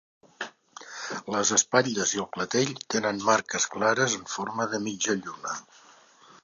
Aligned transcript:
Les 1.35 1.51
espatlles 1.57 2.13
i 2.15 2.21
el 2.23 2.29
clatell 2.37 2.73
tenen 2.95 3.23
marques 3.29 3.69
clares 3.75 4.19
en 4.23 4.27
forma 4.39 4.69
de 4.75 4.83
mitja 4.89 5.19
lluna. 5.23 5.57